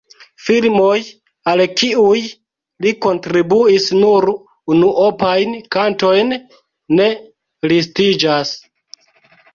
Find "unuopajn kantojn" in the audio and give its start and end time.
4.77-6.35